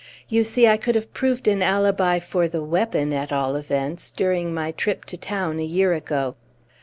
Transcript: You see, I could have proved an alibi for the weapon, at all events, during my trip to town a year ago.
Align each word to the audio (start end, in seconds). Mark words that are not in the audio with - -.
You 0.27 0.43
see, 0.43 0.67
I 0.67 0.77
could 0.77 0.95
have 0.95 1.13
proved 1.13 1.47
an 1.47 1.61
alibi 1.61 2.17
for 2.17 2.47
the 2.47 2.63
weapon, 2.63 3.13
at 3.13 3.31
all 3.31 3.55
events, 3.55 4.09
during 4.09 4.51
my 4.51 4.71
trip 4.71 5.05
to 5.05 5.15
town 5.15 5.59
a 5.59 5.63
year 5.63 5.93
ago. 5.93 6.33